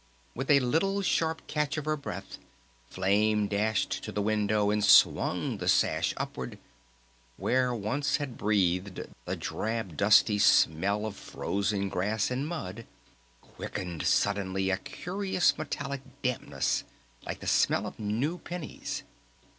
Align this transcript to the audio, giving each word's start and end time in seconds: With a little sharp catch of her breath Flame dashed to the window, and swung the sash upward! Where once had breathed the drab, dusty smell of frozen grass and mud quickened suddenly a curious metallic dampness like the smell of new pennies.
With 0.33 0.49
a 0.49 0.59
little 0.61 1.03
sharp 1.03 1.45
catch 1.45 1.77
of 1.77 1.85
her 1.85 1.95
breath 1.95 2.39
Flame 2.89 3.47
dashed 3.47 4.01
to 4.03 4.11
the 4.11 4.19
window, 4.23 4.71
and 4.71 4.83
swung 4.83 5.57
the 5.59 5.67
sash 5.69 6.15
upward! 6.17 6.57
Where 7.37 7.71
once 7.75 8.17
had 8.17 8.35
breathed 8.35 9.05
the 9.25 9.35
drab, 9.35 9.97
dusty 9.97 10.39
smell 10.39 11.05
of 11.05 11.15
frozen 11.15 11.87
grass 11.87 12.31
and 12.31 12.47
mud 12.47 12.87
quickened 13.41 14.07
suddenly 14.07 14.71
a 14.71 14.77
curious 14.79 15.55
metallic 15.55 16.01
dampness 16.23 16.83
like 17.23 17.39
the 17.39 17.45
smell 17.45 17.85
of 17.85 17.99
new 17.99 18.39
pennies. 18.39 19.03